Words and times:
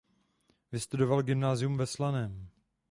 Vystudoval 0.71 1.21
gymnázium 1.23 1.77
ve 1.77 1.85
Slaném. 1.85 2.47